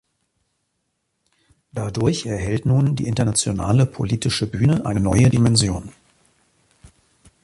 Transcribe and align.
Dadurch 1.73 2.25
erhält 2.25 2.65
nun 2.65 2.95
die 2.95 3.05
internationale 3.05 3.85
politische 3.85 4.47
Bühne 4.47 4.83
eine 4.87 4.99
neue 4.99 5.29
Dimension. 5.29 5.91